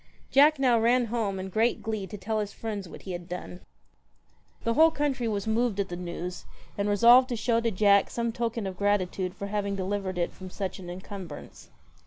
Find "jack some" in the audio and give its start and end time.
7.69-8.31